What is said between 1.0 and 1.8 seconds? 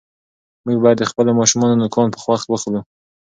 خپلو ماشومانو